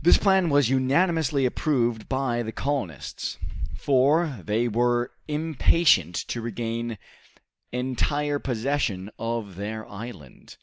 This 0.00 0.16
plan 0.16 0.48
was 0.48 0.70
unanimously 0.70 1.44
approved 1.44 2.08
by 2.08 2.42
the 2.42 2.50
colonists, 2.50 3.36
for 3.76 4.40
they 4.42 4.68
were 4.68 5.10
impatient 5.28 6.14
to 6.28 6.40
regain 6.40 6.96
entire 7.70 8.38
possession 8.38 9.10
of 9.18 9.56
their 9.56 9.86
island. 9.86 10.56